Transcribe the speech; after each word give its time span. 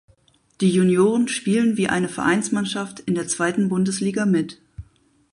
Die 0.61 0.71
Junioren 0.71 1.27
spielen 1.27 1.77
wie 1.77 1.87
eine 1.87 2.09
Vereinsmannschaft 2.09 3.01
in 3.01 3.13
der 3.13 3.27
zweiten 3.27 3.69
Bundesliga 3.69 4.25
mit. 4.25 4.59